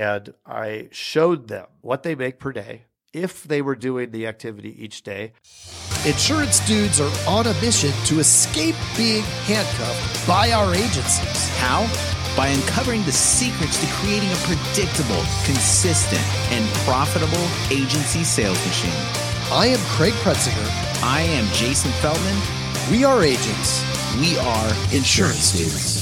[0.00, 4.82] and I showed them what they make per day if they were doing the activity
[4.82, 5.32] each day.
[6.06, 11.48] Insurance dudes are on a mission to escape being handcuffed by our agencies.
[11.58, 11.82] How?
[12.34, 19.04] By uncovering the secrets to creating a predictable, consistent, and profitable agency sales machine.
[19.52, 21.02] I am Craig Pretzinger.
[21.02, 22.40] I am Jason Feldman.
[22.90, 23.84] We are agents.
[24.18, 25.99] We are insurance dudes.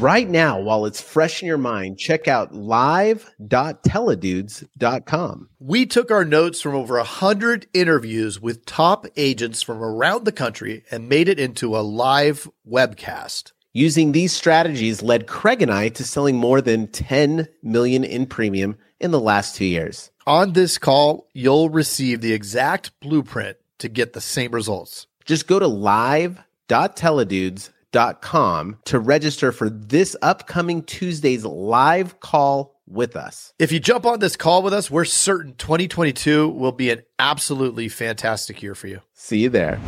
[0.00, 5.48] Right now, while it's fresh in your mind, check out live.teledudes.com.
[5.58, 10.84] We took our notes from over 100 interviews with top agents from around the country
[10.90, 13.52] and made it into a live webcast.
[13.74, 18.78] Using these strategies led Craig and I to selling more than 10 million in premium
[19.00, 20.10] in the last 2 years.
[20.26, 25.06] On this call, you'll receive the exact blueprint to get the same results.
[25.26, 33.52] Just go to live.teledudes.com com to register for this upcoming Tuesday's live call with us.
[33.58, 37.88] If you jump on this call with us, we're certain 2022 will be an absolutely
[37.88, 39.00] fantastic year for you.
[39.14, 39.80] See you there.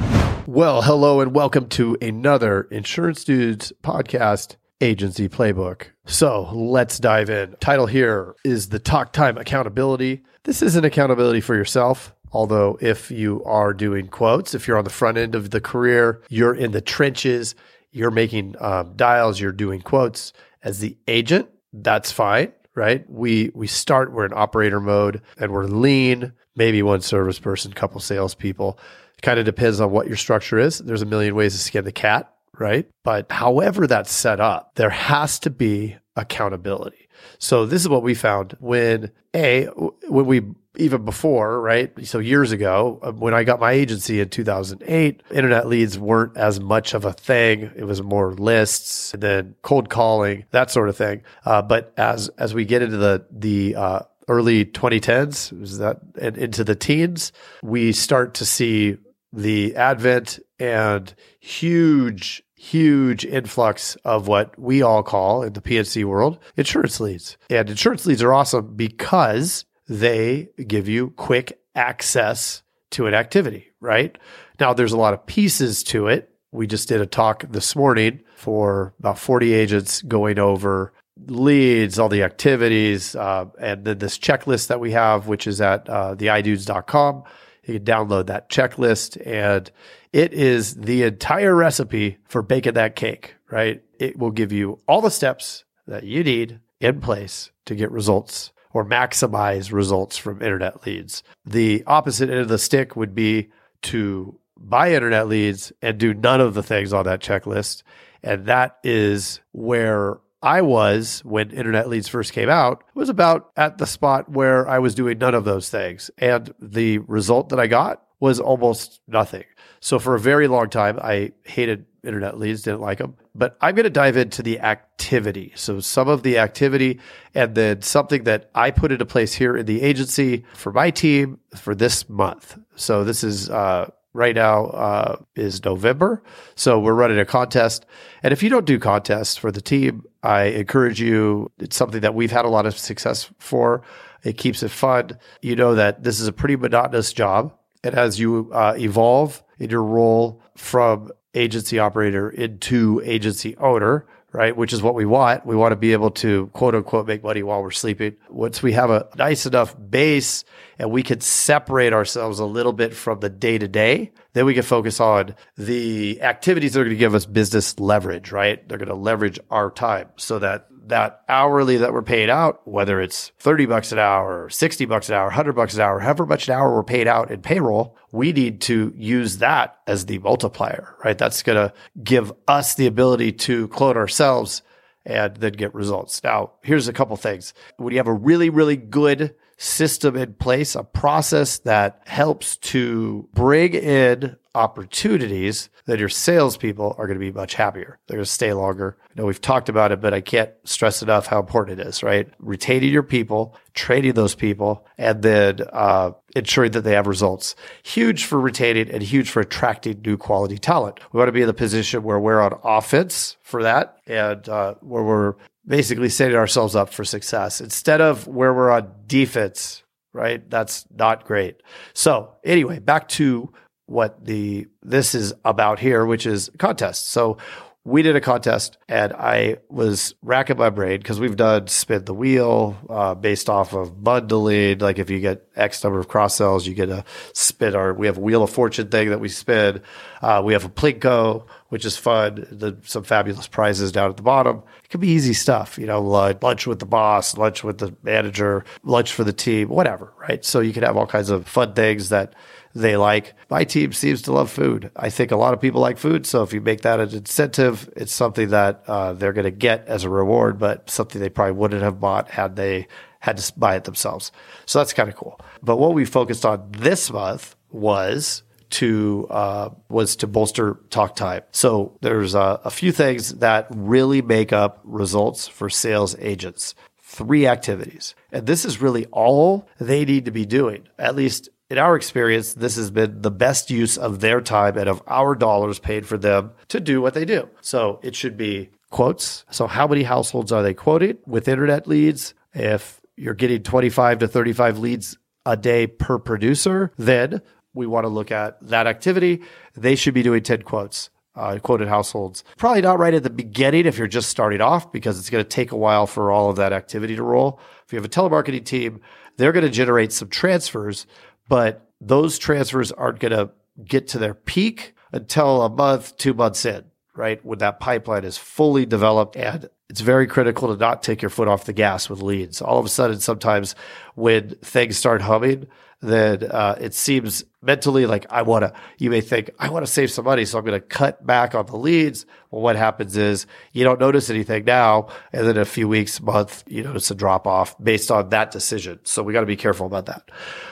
[0.47, 5.87] Well, hello and welcome to another Insurance Dudes podcast agency playbook.
[6.07, 7.55] So let's dive in.
[7.61, 10.23] Title here is the Talk Time Accountability.
[10.45, 12.13] This isn't accountability for yourself.
[12.33, 16.23] Although, if you are doing quotes, if you're on the front end of the career,
[16.31, 17.55] you're in the trenches,
[17.93, 23.09] you're making um, dials, you're doing quotes as the agent, that's fine, right?
[23.09, 28.01] We we start we're in operator mode and we're lean, maybe one service person, couple
[28.01, 28.79] salespeople.
[29.23, 30.79] Kind of depends on what your structure is.
[30.79, 32.89] There's a million ways to skin the cat, right?
[33.05, 37.09] But however that's set up, there has to be accountability.
[37.39, 40.43] So this is what we found when a when we
[40.77, 41.93] even before, right?
[42.07, 46.61] So years ago, uh, when I got my agency in 2008, internet leads weren't as
[46.61, 47.71] much of a thing.
[47.77, 51.23] It was more lists and then cold calling, that sort of thing.
[51.45, 56.39] Uh, but as as we get into the the uh, early 2010s, is that and
[56.39, 58.97] into the teens, we start to see
[59.33, 66.39] the advent and huge huge influx of what we all call in the PNC world
[66.57, 67.37] insurance leads.
[67.51, 74.17] And insurance leads are awesome because they give you quick access to an activity, right?
[74.61, 76.31] Now, there's a lot of pieces to it.
[76.53, 80.93] We just did a talk this morning for about 40 agents going over
[81.27, 85.89] leads, all the activities, uh, and then this checklist that we have, which is at
[85.89, 87.25] uh, theidudes.com.
[87.65, 89.71] You can download that checklist, and
[90.13, 93.83] it is the entire recipe for baking that cake, right?
[93.99, 98.52] It will give you all the steps that you need in place to get results
[98.75, 101.23] or maximize results from internet leads.
[101.45, 103.51] The opposite end of the stick would be
[103.83, 107.83] to buy internet leads and do none of the things on that checklist.
[108.23, 113.79] And that is where I was when internet leads first came out was about at
[113.79, 116.11] the spot where I was doing none of those things.
[116.19, 119.45] And the result that I got was almost nothing.
[119.81, 123.17] So for a very long time, I hated internet leads, didn't like them.
[123.35, 125.53] But I'm going to dive into the activity.
[125.55, 127.01] So some of the activity
[127.35, 131.39] and then something that I put into place here in the agency for my team
[131.57, 132.59] for this month.
[132.77, 136.23] So this is, uh, right now uh, is November.
[136.55, 137.87] So we're running a contest.
[138.23, 141.51] And if you don't do contests for the team, I encourage you.
[141.59, 143.83] It's something that we've had a lot of success for.
[144.23, 145.19] It keeps it fun.
[145.41, 147.55] You know that this is a pretty monotonous job.
[147.83, 154.57] And as you uh, evolve in your role from agency operator into agency owner, right?
[154.57, 155.45] Which is what we want.
[155.45, 158.17] We want to be able to quote unquote make money while we're sleeping.
[158.31, 160.45] Once we have a nice enough base
[160.79, 164.55] and we can separate ourselves a little bit from the day to day, then we
[164.55, 168.67] can focus on the activities that are going to give us business leverage, right?
[168.69, 173.01] They're going to leverage our time so that that hourly that we're paid out, whether
[173.01, 176.49] it's 30 bucks an hour, 60 bucks an hour, 100 bucks an hour, however much
[176.49, 180.97] an hour we're paid out in payroll, we need to use that as the multiplier,
[181.05, 181.19] right?
[181.19, 184.63] That's going to give us the ability to clone ourselves
[185.05, 186.23] and then get results.
[186.23, 187.55] Now, here's a couple things.
[187.77, 193.29] When you have a really, really good system in place, a process that helps to
[193.33, 197.99] bring in opportunities, then your salespeople are going to be much happier.
[198.07, 198.99] They're going to stay longer.
[199.11, 202.03] I know we've talked about it, but I can't stress enough how important it is,
[202.03, 202.29] right?
[202.39, 207.55] Retaining your people, training those people, and then uh, ensuring that they have results.
[207.83, 211.01] Huge for retaining and huge for attracting new quality talent.
[211.13, 214.75] We want to be in the position where we're on offense for that and uh,
[214.81, 215.35] where we're
[215.67, 219.83] basically setting ourselves up for success instead of where we're on defense,
[220.13, 220.49] right?
[220.51, 221.63] That's not great.
[221.95, 223.53] So anyway, back to
[223.93, 227.09] what the this is about here, which is contests.
[227.09, 227.37] So
[227.85, 232.15] we did a contest and I was racking my brain because we've done spin the
[232.15, 234.79] wheel uh, based off of bundling.
[234.79, 237.75] Like if you get X number of cross sells, you get a spin.
[237.75, 239.83] Our we have a wheel of fortune thing that we spin.
[240.21, 242.47] Uh, we have a plinko, which is fun.
[242.51, 244.63] The, some fabulous prizes down at the bottom.
[244.85, 247.97] It could be easy stuff, you know, lunch, lunch with the boss, lunch with the
[248.03, 250.45] manager, lunch for the team, whatever, right?
[250.45, 252.35] So you could have all kinds of fun things that
[252.75, 253.33] they like.
[253.49, 254.91] My team seems to love food.
[254.97, 256.27] I think a lot of people like food.
[256.27, 259.87] So if you make that an incentive, it's something that uh, they're going to get
[259.89, 262.87] as a reward, but something they probably wouldn't have bought had they
[263.21, 264.31] had to buy it themselves.
[264.67, 265.41] So that's kind of cool.
[265.63, 268.43] But what we focused on this month was
[268.73, 271.43] to uh, was to bolster talk time.
[271.53, 276.75] So there's a, a few things that really make up results for sales agents.
[277.05, 280.89] Three activities, and this is really all they need to be doing.
[280.99, 284.89] At least in our experience, this has been the best use of their time and
[284.89, 287.51] of our dollars paid for them to do what they do.
[287.61, 289.45] So it should be quotes.
[289.51, 292.33] So how many households are they quoting with internet leads?
[292.55, 297.43] If you're getting 25 to 35 leads a day per producer, then
[297.75, 299.43] we want to look at that activity.
[299.75, 301.11] They should be doing 10 quotes.
[301.35, 302.45] Uh, quoted households.
[302.59, 305.49] Probably not right at the beginning if you're just starting off because it's going to
[305.49, 307.59] take a while for all of that activity to roll.
[307.87, 309.01] If you have a telemarketing team,
[309.39, 311.07] they're going to generate some transfers,
[311.49, 313.51] but those transfers aren't going to
[313.83, 316.85] get to their peak until a month, two months in,
[317.15, 317.43] right?
[317.43, 321.49] When that pipeline is fully developed and it's very critical to not take your foot
[321.49, 322.63] off the gas with leads.
[322.63, 323.75] All of a sudden, sometimes
[324.15, 325.67] when things start humming,
[326.03, 329.91] then uh, it seems mentally like I want to, you may think, I want to
[329.91, 330.45] save some money.
[330.45, 332.27] So I'm going to cut back on the leads.
[332.51, 335.09] Well, what happens is you don't notice anything now.
[335.33, 338.99] And then a few weeks, month, you notice a drop off based on that decision.
[339.05, 340.29] So we got to be careful about that.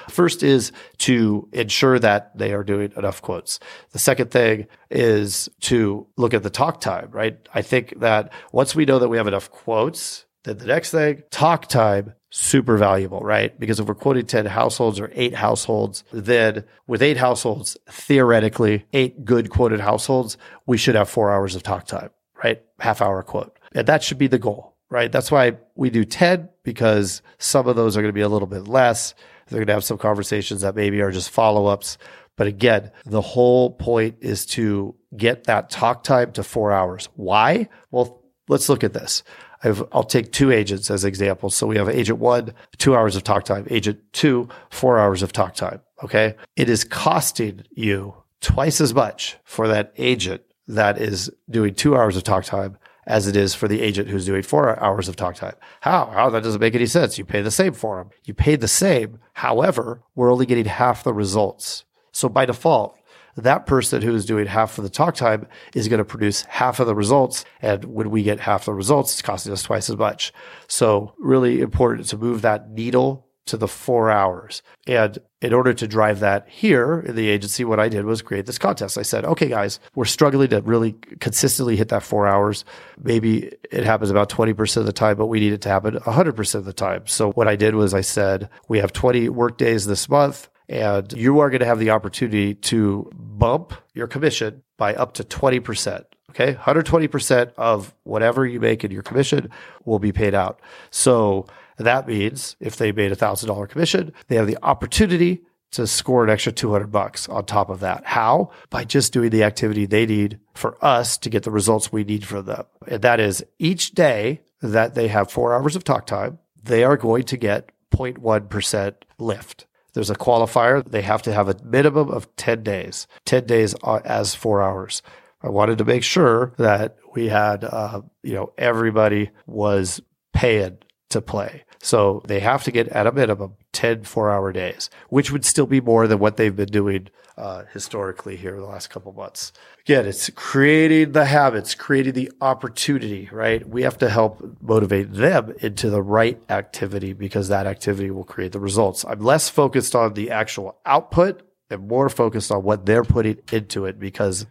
[0.09, 3.61] First is to ensure that they are doing enough quotes.
[3.93, 7.39] The second thing is to look at the talk time, right?
[7.55, 11.23] I think that once we know that we have enough quotes, then the next thing,
[11.31, 13.59] talk time super valuable, right?
[13.59, 19.25] Because if we're quoting 10 households or eight households, then with eight households, theoretically, eight
[19.25, 22.11] good quoted households, we should have four hours of talk time,
[22.43, 22.63] right?
[22.79, 23.59] Half hour quote.
[23.75, 25.11] And that should be the goal, right?
[25.11, 28.49] That's why we do 10 because some of those are going to be a little
[28.49, 29.15] bit less.
[29.49, 31.99] They're going to have some conversations that maybe are just follow ups.
[32.37, 37.09] But again, the whole point is to get that talk time to four hours.
[37.17, 37.69] Why?
[37.91, 39.25] Well, let's look at this.
[39.63, 41.55] I will take two agents as examples.
[41.55, 45.33] So we have agent one, two hours of talk time, agent two, four hours of
[45.33, 45.81] talk time.
[46.03, 46.35] Okay.
[46.57, 52.17] It is costing you twice as much for that agent that is doing two hours
[52.17, 55.35] of talk time as it is for the agent who's doing four hours of talk
[55.35, 55.55] time.
[55.81, 56.07] How?
[56.07, 56.31] How?
[56.31, 57.19] That doesn't make any sense.
[57.19, 58.11] You pay the same for them.
[58.25, 59.19] You pay the same.
[59.33, 61.85] However, we're only getting half the results.
[62.13, 62.99] So by default,
[63.41, 66.81] that person who is doing half of the talk time is going to produce half
[66.81, 67.45] of the results.
[67.63, 70.33] And when we get half the results, it's costing us twice as much.
[70.69, 74.63] So really important to move that needle to the four hours.
[74.87, 78.47] And in order to drive that here in the agency, what I did was create
[78.47, 78.97] this contest.
[78.97, 82.65] I said, okay, guys, we're struggling to really consistently hit that four hours.
[83.03, 86.55] Maybe it happens about 20% of the time, but we need it to happen 100%
[86.55, 87.07] of the time.
[87.07, 91.13] So what I did was I said, we have 20 work days this month and
[91.13, 96.05] you are going to have the opportunity to bump your commission by up to 20%.
[96.31, 96.55] Okay.
[96.55, 99.51] 120% of whatever you make in your commission
[99.85, 100.61] will be paid out.
[100.91, 101.47] So
[101.77, 106.23] that means if they made a thousand dollar commission, they have the opportunity to score
[106.23, 108.05] an extra 200 bucks on top of that.
[108.05, 108.51] How?
[108.71, 112.25] By just doing the activity they need for us to get the results we need
[112.25, 112.65] from them.
[112.87, 116.97] And that is each day that they have four hours of talk time, they are
[116.97, 119.67] going to get 0.1% lift.
[119.93, 120.85] There's a qualifier.
[120.89, 125.03] They have to have a minimum of 10 days, 10 days as four hours.
[125.43, 130.01] I wanted to make sure that we had, uh, you know, everybody was
[130.33, 130.79] paying
[131.11, 131.65] to play.
[131.83, 135.67] So they have to get at a minimum 10 four hour days, which would still
[135.67, 139.53] be more than what they've been doing uh, historically here the last couple months.
[139.81, 143.67] Again, it's creating the habits, creating the opportunity, right?
[143.67, 148.53] We have to help motivate them into the right activity because that activity will create
[148.53, 149.05] the results.
[149.09, 153.87] I'm less focused on the actual output and more focused on what they're putting into
[153.87, 154.45] it because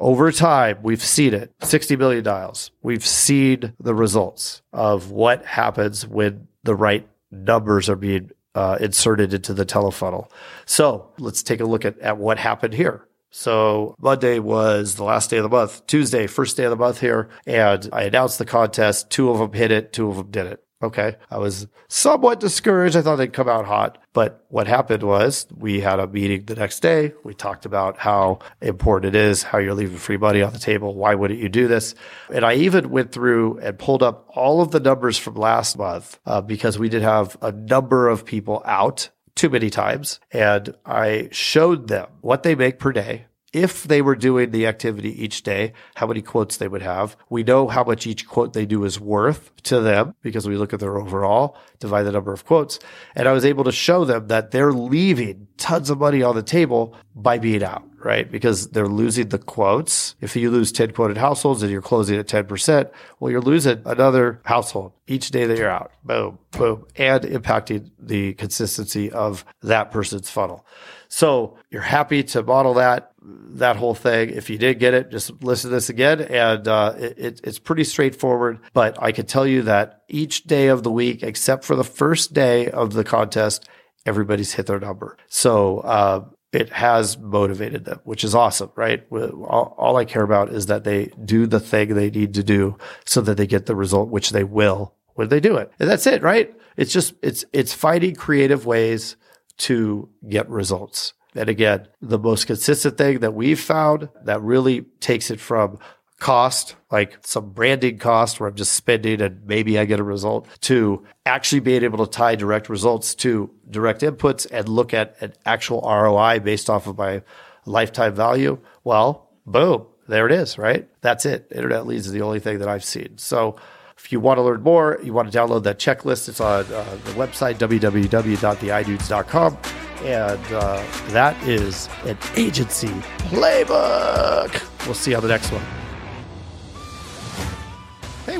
[0.00, 2.70] over time, we've seen it 60 billion dials.
[2.82, 9.34] We've seen the results of what happens when the right numbers are being uh, inserted
[9.34, 10.30] into the telefunnel.
[10.64, 13.06] So let's take a look at, at what happened here.
[13.30, 15.86] So Monday was the last day of the month.
[15.86, 17.28] Tuesday, first day of the month here.
[17.46, 19.10] And I announced the contest.
[19.10, 19.92] Two of them hit it.
[19.92, 20.64] Two of them did it.
[20.82, 21.16] Okay.
[21.30, 22.96] I was somewhat discouraged.
[22.96, 23.98] I thought they'd come out hot.
[24.14, 27.12] But what happened was we had a meeting the next day.
[27.22, 30.94] We talked about how important it is, how you're leaving free money on the table.
[30.94, 31.94] Why wouldn't you do this?
[32.32, 36.18] And I even went through and pulled up all of the numbers from last month
[36.24, 40.18] uh, because we did have a number of people out too many times.
[40.32, 45.22] And I showed them what they make per day if they were doing the activity
[45.22, 47.16] each day, how many quotes they would have.
[47.28, 50.72] We know how much each quote they do is worth to them because we look
[50.72, 52.78] at their overall, divide the number of quotes.
[53.16, 56.42] And I was able to show them that they're leaving tons of money on the
[56.42, 58.30] table by being out, right?
[58.30, 60.14] Because they're losing the quotes.
[60.20, 64.40] If you lose 10 quoted households and you're closing at 10%, well, you're losing another
[64.44, 65.92] household each day that you're out.
[66.04, 70.64] Boom, boom, and impacting the consistency of that person's funnel.
[71.08, 74.30] So you're happy to model that that whole thing.
[74.30, 77.84] If you did get it, just listen to this again, and uh, it, it's pretty
[77.84, 78.60] straightforward.
[78.72, 82.32] But I can tell you that each day of the week, except for the first
[82.32, 83.68] day of the contest,
[84.06, 85.16] everybody's hit their number.
[85.28, 89.06] So uh, it has motivated them, which is awesome, right?
[89.12, 92.76] All, all, I care about is that they do the thing they need to do
[93.04, 95.70] so that they get the result, which they will when they do it.
[95.78, 96.52] And that's it, right?
[96.76, 99.16] It's just, it's, it's finding creative ways
[99.58, 101.12] to get results.
[101.36, 105.78] And again, the most consistent thing that we've found that really takes it from
[106.20, 110.46] cost, like some branding cost where I'm just spending and maybe I get a result,
[110.62, 115.32] to actually being able to tie direct results to direct inputs and look at an
[115.44, 117.22] actual ROI based off of my
[117.66, 118.58] lifetime value.
[118.84, 120.88] Well, boom, there it is, right?
[121.00, 121.48] That's it.
[121.50, 123.18] Internet leads is the only thing that I've seen.
[123.18, 123.56] So
[123.96, 126.28] if you want to learn more, you want to download that checklist.
[126.28, 129.58] It's on uh, the website, www.theidudes.com.
[130.02, 132.88] And uh, that is an agency
[133.28, 134.86] playbook.
[134.86, 135.79] We'll see you on the next one.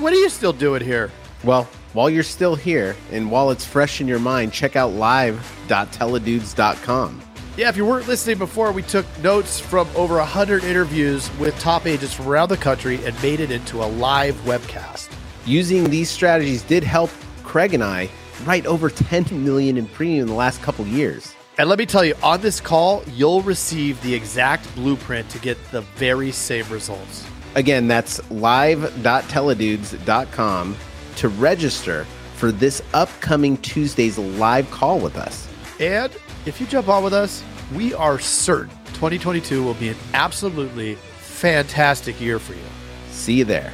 [0.01, 1.11] What are you still doing here?
[1.45, 7.23] Well, while you're still here and while it's fresh in your mind, check out live.teledudes.com.
[7.59, 11.85] Yeah, if you weren't listening before, we took notes from over 100 interviews with top
[11.85, 15.11] agents from around the country and made it into a live webcast.
[15.45, 17.11] Using these strategies did help
[17.43, 18.09] Craig and I
[18.47, 21.35] write over 10 million in premium in the last couple years.
[21.59, 25.59] And let me tell you, on this call, you'll receive the exact blueprint to get
[25.73, 27.27] the very same results.
[27.55, 30.77] Again, that's live.teledudes.com
[31.17, 35.49] to register for this upcoming Tuesday's live call with us.
[35.79, 36.11] And
[36.47, 42.21] if you jump on with us, we are certain 2022 will be an absolutely fantastic
[42.21, 42.61] year for you.
[43.11, 43.73] See you there.